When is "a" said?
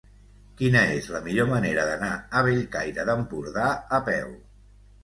2.41-2.45, 4.01-4.03